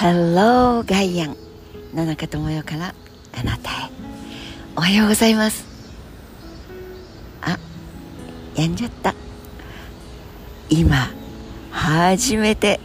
[0.00, 1.36] Hello ガイアン
[1.92, 2.94] 野中智代から
[3.36, 3.90] あなたへ。
[4.76, 5.66] おはようございます。
[7.42, 7.58] あ
[8.54, 9.16] やんじゃった。
[10.70, 11.10] 今
[11.72, 12.78] 初めて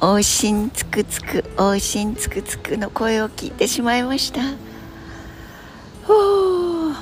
[0.00, 4.40] おしんつくつくおしんつくつくの声を聞いてしまいました。
[6.04, 6.94] ほう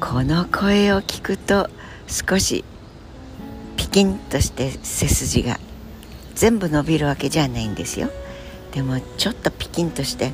[0.00, 1.68] この声を聞くと
[2.06, 2.64] 少し
[3.76, 5.60] ピキンとして背筋が
[6.38, 8.10] 全部伸びるわけじゃないんですよ。
[8.70, 10.32] でもちょっとピキンとして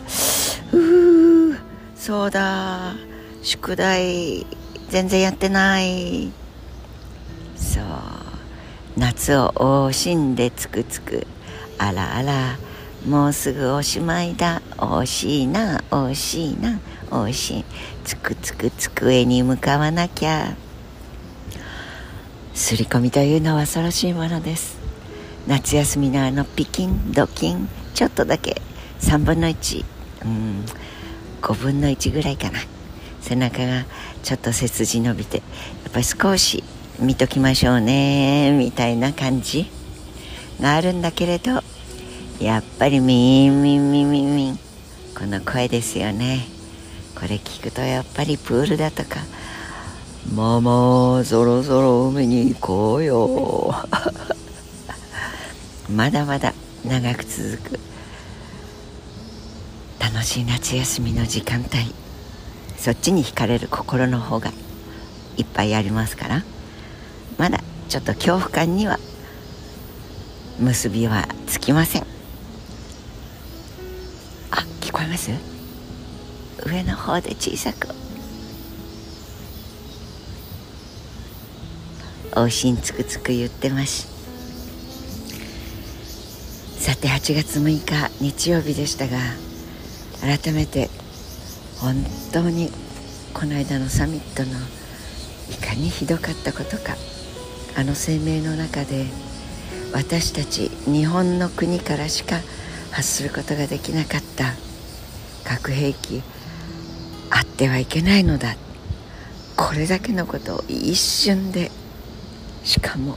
[0.73, 1.59] うー
[1.97, 2.95] そうだ
[3.43, 4.45] 宿題
[4.91, 6.31] 全然やってない。
[7.57, 7.85] そう。
[8.99, 9.53] 夏を
[9.89, 11.27] 惜しんでつくつく。
[11.79, 12.59] あらあら
[13.09, 14.61] もうすぐおしまいだ。
[14.77, 17.65] 惜しいな惜しいな惜しい。
[18.05, 20.55] つくつく机に向かわなきゃ。
[22.53, 24.74] すり込みというのは恐ろしいものです。
[25.47, 28.63] 夏休みのあのピキンドキンちょっとだけ
[29.01, 29.85] 3分の1
[30.25, 30.65] うん
[31.43, 32.59] 5分の1ぐらいかな。
[33.21, 33.85] 背中が
[34.23, 35.39] ちょっと背筋伸びて。
[35.39, 35.43] や
[35.91, 36.65] っぱり少し
[36.99, 39.71] 見ときましょうねみたいな感じ
[40.61, 41.63] があるんだけれど
[42.41, 44.59] やっぱりミンミンミンミンミン
[45.17, 46.47] この声ですよね。
[47.15, 49.21] これ聞くとやっぱりプールだとか
[50.35, 53.75] ママそろそろ海に行こうよ。
[55.91, 56.55] まだまだ
[56.85, 57.81] 長く続く。
[60.01, 61.95] 楽しい夏休みの時間帯。
[62.79, 64.51] そっちに惹かれる心の方が
[65.37, 66.43] いっぱいありますから。
[67.39, 68.99] まだちょっと恐怖感には
[70.59, 72.03] 結びはつきません。
[74.51, 75.31] あ聞こえます？
[76.65, 77.89] 上の方で小さく。
[82.37, 84.14] おしんつくつく言ってます。
[86.85, 89.17] さて8月6日日曜日でしたが
[90.21, 90.91] 改めて
[91.81, 91.95] 本
[92.31, 92.69] 当に
[93.33, 94.51] この間のサミットの
[95.51, 96.95] いかにひどかったことか
[97.75, 99.07] あの声明の中で
[99.95, 102.37] 私たち日本の国からしか
[102.91, 104.53] 発することができなかった
[105.43, 106.23] 核兵器
[107.31, 108.57] あってはいけないのだ
[109.57, 111.71] これだけのことを一瞬で
[112.63, 113.17] しかも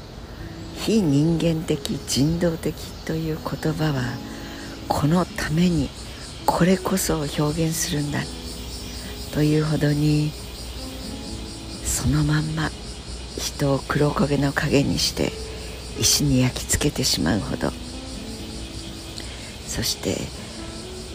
[0.88, 1.78] 非人間的
[2.08, 4.04] 人道的という言葉は
[4.88, 5.90] このために
[6.46, 8.22] これこそを表現するんだ
[9.34, 10.32] というほどに
[11.84, 12.70] そのまんま
[13.38, 15.34] 人を黒焦げの影にして
[16.00, 17.70] 石に焼き付けてしまうほど
[19.68, 20.16] そして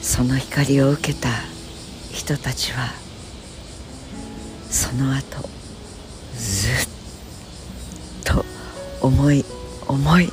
[0.03, 1.31] その光を受けた
[2.13, 2.91] 人たちは
[4.69, 5.49] その後
[6.37, 6.87] ずっ
[8.23, 8.45] と
[9.01, 9.45] 重い
[9.93, 10.33] 重い。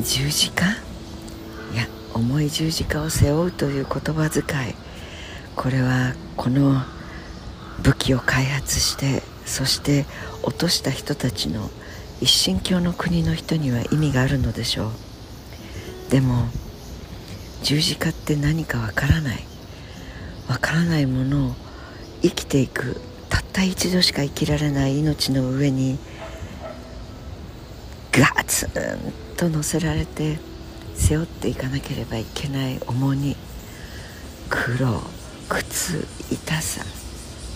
[0.00, 0.64] 十字架？
[1.74, 4.74] いや重い十字架を背負うという言葉遣い。
[5.56, 6.80] これはこの
[7.82, 10.06] 武器を開発してそして
[10.44, 11.68] 落とした人たちの
[12.20, 14.92] 一神教の国の人には意味があるのでしょ
[16.08, 16.10] う。
[16.12, 16.46] でも
[17.64, 19.42] 十字架って何かわからない。
[20.48, 21.54] わからないものを
[22.22, 25.98] 生きていくたった一度しか生きられない命の上に
[28.18, 30.38] ガツンと乗せられて
[30.96, 33.36] 背負っていかなければいけない重荷
[34.50, 35.00] 苦労
[35.48, 36.84] 苦痛痛さ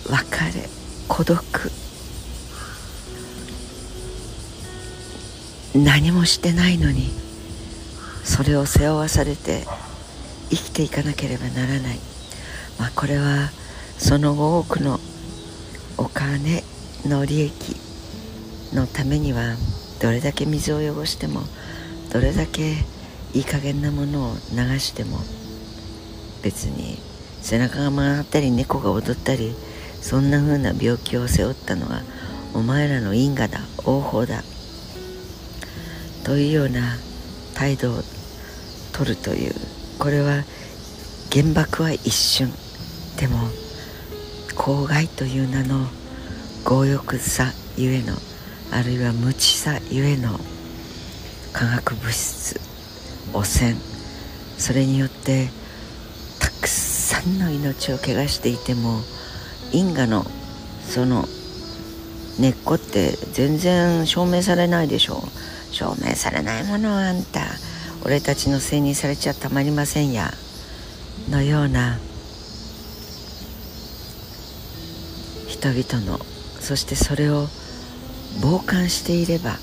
[0.08, 0.68] 別れ
[1.08, 1.42] 孤独
[5.74, 7.10] 何もしてないのに
[8.22, 9.64] それを背負わされて
[10.50, 11.98] 生きていかなければならない、
[12.78, 13.50] まあ、これは
[13.98, 15.00] その後多くの
[15.98, 16.62] お金
[17.04, 17.76] の利益
[18.72, 19.56] のためには
[20.02, 21.42] どれだけ水を汚しても
[22.12, 22.72] どれだけ
[23.34, 25.18] いい加減なものを流しても
[26.42, 26.98] 別に
[27.40, 29.54] 背中が曲がったり猫が踊ったり
[30.00, 32.02] そんな風な病気を背負ったのは
[32.52, 34.42] お前らの因果だ応報だ
[36.24, 36.96] というような
[37.54, 38.02] 態度を
[38.92, 39.54] 取るという
[40.00, 40.42] これは
[41.30, 42.52] 原爆は一瞬。
[43.18, 43.38] でも
[44.56, 45.86] 公害という名の
[46.64, 48.14] 強欲さゆえの
[48.74, 50.40] あるいは無知さゆえの
[51.52, 52.58] 化学物質
[53.34, 53.76] 汚染。
[54.56, 55.50] それによって
[56.38, 59.00] たくさんの命を汚していても
[59.72, 60.24] 因果の
[60.88, 61.26] その
[62.38, 65.74] 根っこって全然証明されないでしょう。
[65.74, 67.40] 証明されないものあんた。
[68.04, 70.32] 俺たちのせいにされちゃたまりませんや。
[71.28, 71.98] のような。
[75.46, 76.18] 人々の
[76.58, 77.48] そしてそれを
[78.40, 79.56] 傍観していれば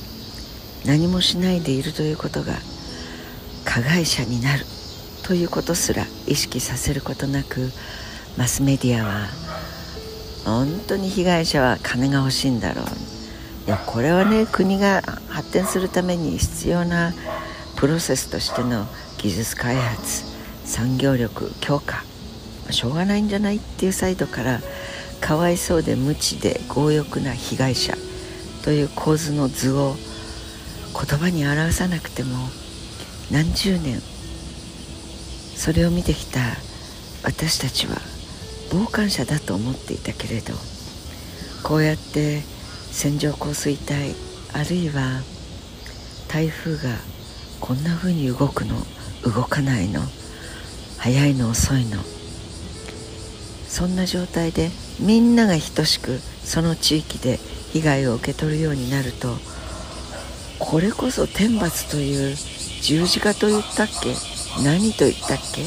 [0.86, 2.54] 何もしないでいるということが
[3.66, 4.66] 加害者になる
[5.24, 7.72] ということすら意識させることなく
[8.38, 9.28] マスメディアは
[10.46, 12.86] 本当に被害者は金が欲しいんだろう。
[13.68, 17.14] いやこれはね国が発展するために必要な
[17.76, 18.88] プロセスとしての
[19.20, 20.24] 技術開発
[20.66, 22.04] 産業力強化
[22.72, 23.58] しょうがないんじゃない？
[23.58, 24.62] っていうサイドから
[25.22, 27.94] かわいそうで無知で強欲な被害者
[28.70, 29.96] という構図の図を
[30.94, 32.38] 言葉に表さなくても
[33.32, 34.00] 何十年
[35.56, 36.40] それを見てきた
[37.24, 37.96] 私たちは
[38.72, 40.54] 傍観者だと思っていたけれど
[41.64, 42.42] こうやって
[42.92, 44.14] 線状降水帯
[44.54, 45.20] あるいは
[46.28, 46.96] 台風が
[47.60, 48.76] こんな風に動くの
[49.24, 50.02] 動かないの
[51.00, 52.04] 早いの遅いの
[53.68, 54.70] そんな状態で
[55.00, 57.40] みんなが等しくその地域で
[57.74, 59.38] 被害を受け取るようになると
[60.60, 62.36] これこそ天罰という
[62.82, 64.16] 十字架と言ったっけ？
[64.64, 65.64] 何と言ったっけ？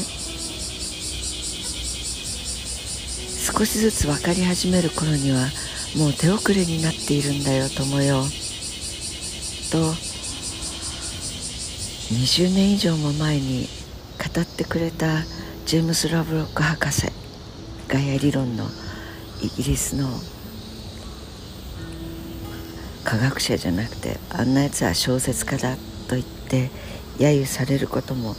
[3.51, 5.47] 少しずつ分かり始める頃には
[5.97, 8.23] もう手遅れになっているんだよ友よ。
[9.71, 9.93] と
[12.13, 13.67] 20年以上も前に
[14.17, 15.23] 語ってくれた
[15.65, 17.07] ジェームス・ラブロック博士
[17.87, 18.65] ガイア理論の
[19.41, 20.07] イギリスの
[23.13, 25.75] 科学者じゃなくてあんなやつは小説家だ
[26.09, 26.71] と言って
[27.19, 28.33] 揶揄されることも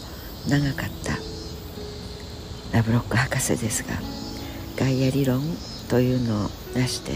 [0.49, 1.15] 長かった。
[2.77, 3.95] ラブロック博士ですが
[4.77, 5.43] ガイア理論
[5.89, 7.13] というのを出して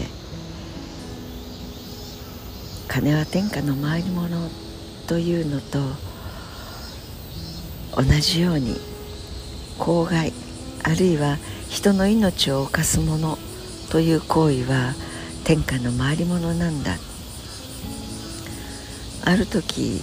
[2.87, 4.49] 金は天下の回り物
[5.09, 5.79] というのと
[7.97, 8.77] 同じように
[9.77, 10.31] 公害
[10.83, 11.35] あるいは
[11.67, 13.37] 人の命を犯すもの
[13.91, 14.93] という行為は
[15.43, 17.08] 天下の回り物なんだ。
[19.29, 20.01] ある時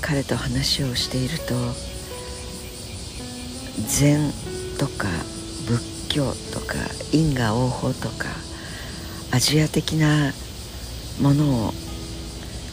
[0.00, 1.54] 彼と話をしていると
[3.88, 4.30] 禅
[4.78, 5.08] とか
[5.66, 6.76] 仏教とか
[7.10, 8.28] 因果応報とか
[9.32, 10.32] アジア的な
[11.20, 11.72] ものを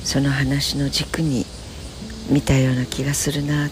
[0.04, 1.44] その話の軸に
[2.30, 3.70] 見たような気がするな。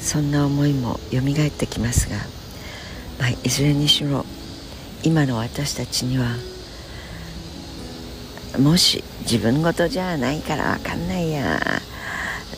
[0.00, 2.16] そんな思いもよみがえってきますが、
[3.18, 4.24] まあ、いずれにしろ
[5.02, 6.36] 今の私たちには
[8.58, 11.60] もし自分事じゃないから分かんないや。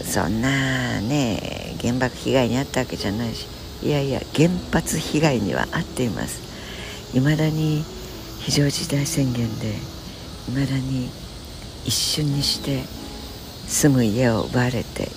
[0.05, 3.47] そんなね原爆被害に遭ったわけじゃないし。
[3.83, 6.41] いやいや原発被害には遭っています。
[7.15, 7.85] いまだに
[8.41, 9.69] 非常事態宣言で
[10.49, 11.11] いまだに
[11.85, 12.83] 一瞬にして
[13.69, 15.09] 住む家を奪われて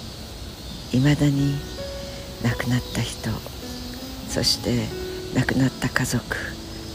[0.92, 1.56] いまだに
[2.44, 3.30] 亡くなった人
[4.30, 4.88] そして
[5.38, 6.24] 亡くなった家族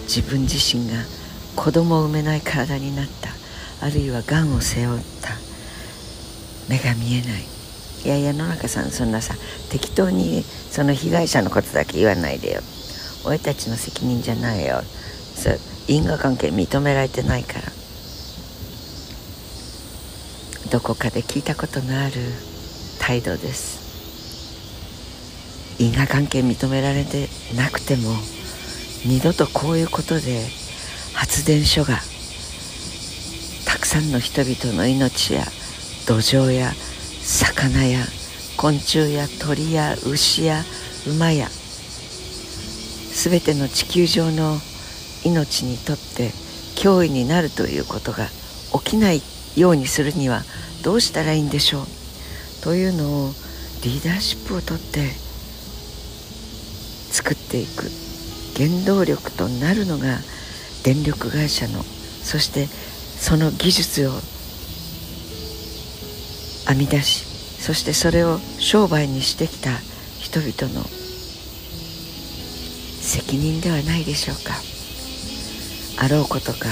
[0.03, 0.97] 自分自身が
[1.57, 3.40] 子供を産めない体になった。
[3.81, 5.31] あるいはがんを背負った。
[6.69, 7.43] 目が見えない。
[8.05, 9.35] いやいや野中さんそんなさ
[9.71, 12.61] 適当にその被害者のことだけ言わないでよ。
[13.27, 14.83] 俺たちの責任じゃないよ。
[15.35, 15.51] そ
[15.89, 17.73] 因果関係認められてないから。
[20.71, 22.13] どこかで聞いたことのある
[23.01, 23.81] 態度です。
[25.79, 28.15] 因果関係認められてなくても
[29.05, 30.47] 二度とこういうことで
[31.15, 31.99] 発電所が
[33.91, 35.43] さんの人々の命や
[36.07, 36.71] 土壌や
[37.23, 37.99] 魚や
[38.57, 40.63] 昆虫や鳥や牛や
[41.09, 41.49] 馬や
[43.13, 44.59] 全ての地球上の
[45.25, 46.31] 命にとって
[46.77, 48.29] 脅威になるということが
[48.85, 49.23] 起きない
[49.57, 50.43] ようにするには
[50.85, 51.87] どうしたらいいんでしょう？
[52.63, 53.33] というのを
[53.83, 55.09] リーダーシップをとって
[57.11, 57.91] 作っていく
[58.57, 60.19] 原動力となるのが
[60.85, 62.69] 電力会社のそして
[63.21, 64.13] その技術を
[66.67, 67.27] 編み出し
[67.61, 69.71] そしてそれを商売にしてきた
[70.19, 70.83] 人々の
[73.01, 74.55] 責任ではないでしょうか。
[76.03, 76.69] あろうことか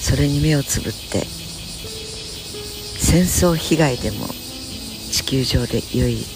[0.00, 1.26] それに目をつぶって
[2.98, 4.28] 戦争被害でも
[5.10, 6.26] 地球上で唯一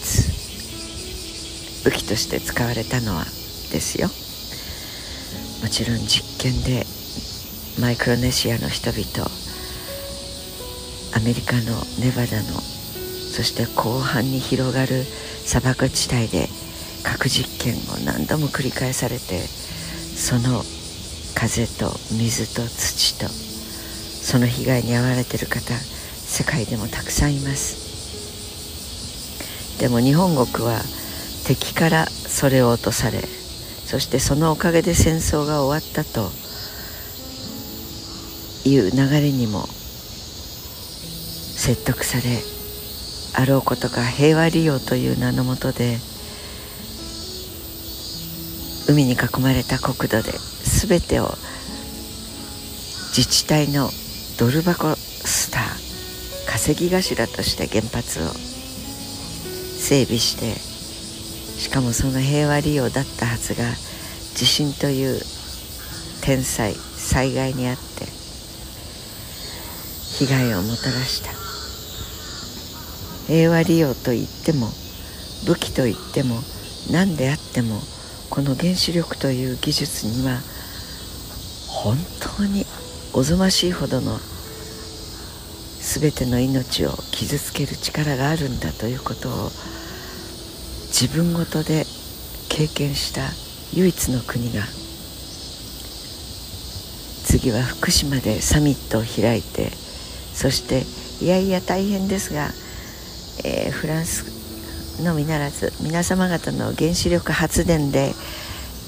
[1.85, 3.25] 武器として使われたのは
[3.71, 4.09] ですよ。
[5.63, 6.85] もちろん実験で
[7.81, 9.31] マイクロネシアの人々
[11.17, 11.63] アメリカの
[11.99, 15.05] ネバダのそして広範に広がる
[15.47, 16.49] 砂漠地帯で
[17.03, 20.63] 核実験を何度も繰り返されてその
[21.35, 27.81] 風と水と土とその被害に遭われてる方世界でもたくさんいます。
[29.81, 30.83] でも日本国は
[31.47, 36.31] 敵からそれを落とされそしてそのおかげで戦争が終わったと
[38.65, 39.67] いう流れにも
[41.61, 42.39] 説得され
[43.41, 45.99] あろうことか平和利用という名のもとで
[48.89, 50.33] 海に囲まれた国土で
[50.89, 51.29] 全てを
[53.17, 53.89] 自治体の
[54.39, 55.91] ドル箱スター
[56.51, 58.27] 稼ぎ頭として原発を
[59.79, 60.55] 整備して
[61.61, 63.65] しかもその平和利用だったはずが
[64.35, 65.21] 地震という
[66.23, 68.20] 天災災害にあって
[70.21, 71.41] 被害をもたらした。
[73.27, 74.67] 平和利用といっても
[75.47, 76.41] 武器といっても
[76.91, 77.81] 何であっても
[78.29, 80.41] この原子力という技術には
[81.69, 81.97] 本
[82.37, 82.67] 当に
[83.13, 84.19] おぞましいほどの
[85.81, 89.51] 全ての命を傷つける力があるんだということを
[90.89, 91.85] 自分ごとで
[92.49, 93.23] 経験した
[93.73, 94.65] 唯一の国が
[97.25, 99.71] 次は福島でサミットを開いて
[100.35, 100.85] そして
[101.25, 102.49] いやいや大変ですが、
[103.45, 108.13] えー、フランスのみならず皆様方の原子力発電で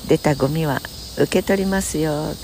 [0.08, 0.80] 出たゴミは
[1.18, 2.34] 受け取りますよ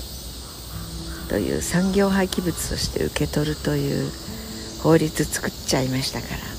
[1.29, 4.09] という産業廃棄物として受け取るという
[4.81, 6.49] 法律作っちゃいましたから。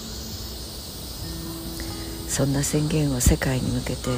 [2.31, 4.09] そんな宣言を世界に向けて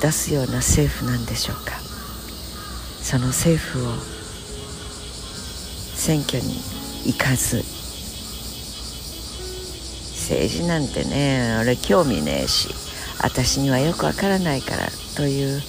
[0.00, 1.72] 出すような政府なんでしょうか。
[3.02, 3.92] その政府を
[5.96, 6.60] 選挙に
[7.04, 7.78] 行かず。
[10.28, 12.68] 政治なんてね俺興味ねえし
[13.22, 15.62] 私にはよくわからないからという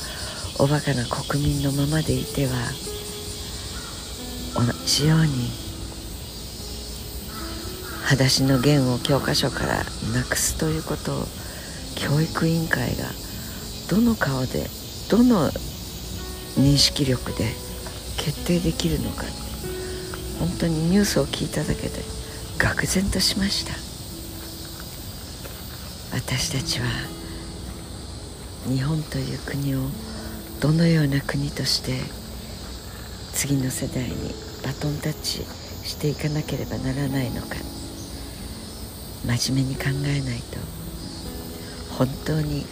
[0.59, 2.51] おバカな国民のままでいては
[4.55, 5.50] 同じように
[8.03, 9.75] 裸足の弦を教科書から
[10.13, 11.24] なくすということを
[11.95, 13.05] 教育委員会が
[13.89, 14.67] どの顔で
[15.09, 15.50] どの
[16.57, 17.45] 認識力で
[18.17, 19.49] 決定できるのか。
[20.39, 22.00] 本当にニュースを聞いただけで
[22.58, 23.74] 愕然としました。
[26.17, 26.88] 私たちは
[28.67, 29.79] 日本という国を
[30.60, 32.00] どのような国として
[33.34, 34.10] 次の世代に
[34.63, 35.43] バトンタッチ
[35.88, 37.55] していかなければならないのか。
[39.25, 40.58] 真面目に考えないと
[41.98, 42.65] 本当に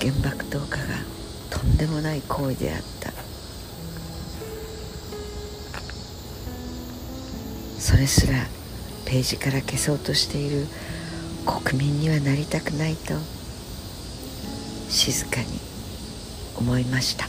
[0.00, 0.84] 原爆投下が
[1.50, 3.15] とんでもない行為であった。
[7.96, 8.34] それすら
[9.06, 10.66] ページから消そうとしている
[11.46, 13.14] 国民にはなりたくないと
[14.90, 15.46] 静かに
[16.58, 17.24] 思いました。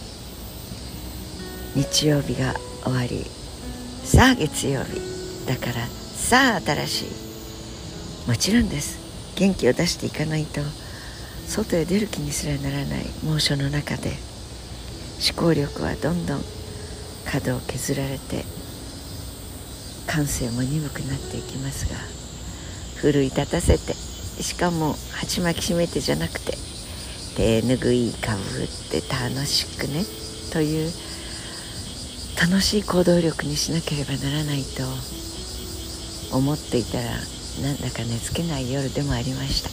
[1.74, 3.24] 日曜日が終わり
[4.04, 5.00] さあ月曜日
[5.48, 7.06] だからさあ新し
[8.26, 8.28] い。
[8.28, 9.00] もちろんです。
[9.38, 10.60] 元気を出していかないと
[11.48, 14.12] 外へ出る気にすらならない猛暑の中で
[15.34, 16.42] 思考力はどんどん
[17.26, 18.44] 角を削られて
[20.08, 22.00] 感性も鈍くなっていきますが
[22.96, 23.94] 奮い立たせて
[24.42, 26.58] しかも鉢巻き締めてじゃなくて
[27.36, 30.04] 手ぬぐいかぶって楽しくね
[30.52, 30.92] という
[32.42, 37.04] 楽しい行動力にしなければならないと思っていたら
[37.62, 39.70] なんだか寝つけない夜でもありました。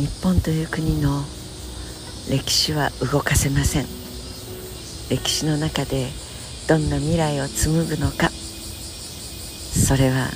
[0.00, 1.24] 日本という国の
[2.30, 3.86] 歴史は動かせません。
[5.10, 6.08] 歴史の中で
[6.68, 8.28] どんな未来を紡ぐのか。
[8.28, 10.28] それは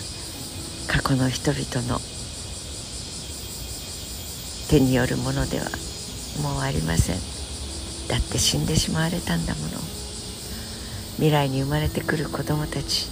[0.88, 2.00] 過去の人々の
[4.70, 5.66] 手によるものでは
[6.42, 7.16] もうありません。
[8.08, 9.72] だって死んでしまわれたんだもの。
[11.16, 13.10] 未来に生まれてくる子供たち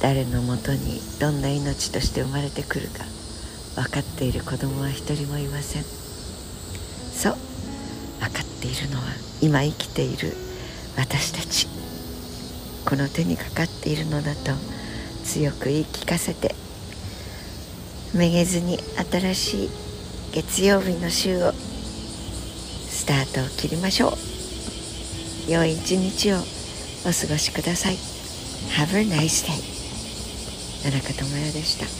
[0.00, 3.04] 誰のもとにどんな命として生まれてくるか
[3.74, 5.82] 分かっている子供は一人もいません。
[5.82, 7.36] そう
[8.20, 9.02] 分かっているのは
[9.40, 10.36] 今生きている
[11.00, 11.66] 私たち
[12.84, 14.52] この手にかかっているのだと
[15.24, 16.54] 強く言い聞かせて
[18.14, 18.76] めげずに
[19.10, 19.70] 新しい
[20.32, 25.50] 月曜日の週をスタートを切りましょう。
[25.50, 26.40] 良い一日をお
[27.12, 27.94] 過ごしください。
[28.76, 29.52] Have a nice day
[30.82, 31.99] 田中智也でした。